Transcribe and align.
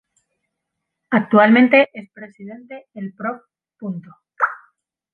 Actualmente 1.11 1.89
es 1.93 2.09
Presidente 2.11 2.87
el 2.95 3.13
prof. 3.13 3.41